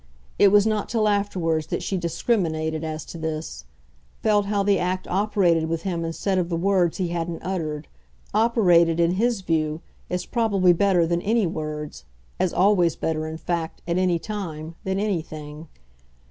[0.39, 3.65] It was not till afterwards that she discriminated as to this;
[4.23, 7.87] felt how the act operated with him instead of the words he hadn't uttered
[8.33, 9.79] operated, in his view,
[10.09, 12.03] as probably better than any words,
[12.39, 15.67] as always better, in fact, at any time, than anything.